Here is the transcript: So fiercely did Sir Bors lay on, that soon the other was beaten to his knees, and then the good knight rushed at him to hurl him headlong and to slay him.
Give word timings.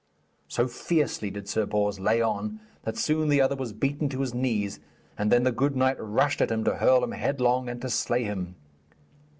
So 0.47 0.67
fiercely 0.67 1.29
did 1.29 1.47
Sir 1.47 1.67
Bors 1.67 1.99
lay 1.99 2.21
on, 2.23 2.59
that 2.85 2.97
soon 2.97 3.29
the 3.29 3.39
other 3.39 3.55
was 3.55 3.71
beaten 3.71 4.09
to 4.09 4.21
his 4.21 4.33
knees, 4.33 4.79
and 5.15 5.31
then 5.31 5.43
the 5.43 5.51
good 5.51 5.75
knight 5.75 5.97
rushed 6.01 6.41
at 6.41 6.49
him 6.49 6.63
to 6.63 6.77
hurl 6.77 7.03
him 7.03 7.11
headlong 7.11 7.69
and 7.69 7.79
to 7.83 7.89
slay 7.91 8.23
him. 8.23 8.55